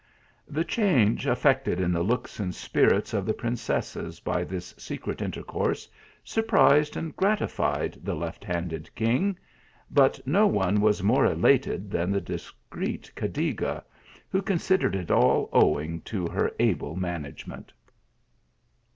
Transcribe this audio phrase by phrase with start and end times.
[0.47, 5.87] The change effected in the looks and spirits of the princesses by this secret intercourse,
[6.23, 9.37] surprised and gratified the left handed king;
[9.91, 13.83] but no one was more elated than the discreet Cadiga,
[14.31, 17.71] who consider ed it all owing to her able management.